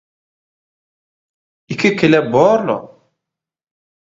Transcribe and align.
–Iki 1.73 1.89
kile 1.97 2.19
bor-la?! 2.31 2.77